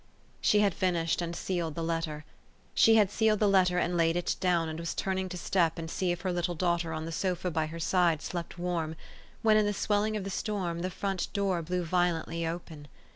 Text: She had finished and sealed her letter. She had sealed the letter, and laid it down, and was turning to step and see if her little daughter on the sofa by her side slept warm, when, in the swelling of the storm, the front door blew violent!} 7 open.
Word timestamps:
She 0.41 0.61
had 0.61 0.73
finished 0.73 1.21
and 1.21 1.35
sealed 1.35 1.75
her 1.75 1.83
letter. 1.83 2.25
She 2.73 2.95
had 2.95 3.11
sealed 3.11 3.37
the 3.39 3.47
letter, 3.47 3.77
and 3.77 3.95
laid 3.95 4.15
it 4.15 4.35
down, 4.39 4.67
and 4.67 4.79
was 4.79 4.95
turning 4.95 5.29
to 5.29 5.37
step 5.37 5.77
and 5.77 5.91
see 5.91 6.11
if 6.11 6.21
her 6.21 6.33
little 6.33 6.55
daughter 6.55 6.91
on 6.91 7.05
the 7.05 7.11
sofa 7.11 7.51
by 7.51 7.67
her 7.67 7.79
side 7.79 8.23
slept 8.23 8.57
warm, 8.57 8.95
when, 9.43 9.57
in 9.57 9.67
the 9.67 9.73
swelling 9.73 10.17
of 10.17 10.23
the 10.23 10.31
storm, 10.31 10.79
the 10.79 10.89
front 10.89 11.31
door 11.33 11.61
blew 11.61 11.83
violent!} 11.83 12.25
7 12.29 12.45
open. 12.47 12.87